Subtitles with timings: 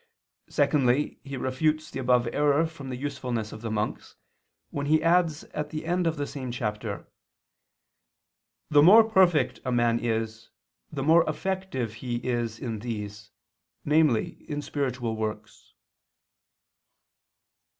[0.49, 4.15] Secondly, he refutes the above error from the usefulness of the monks,
[4.71, 7.05] when he adds at the end of the same chapter:
[8.71, 10.49] "The more perfect a man is,
[10.91, 13.29] the more effective is he in these,
[13.85, 15.75] namely in spiritual works."